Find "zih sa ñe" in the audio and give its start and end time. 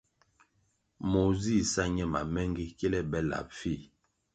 1.43-2.05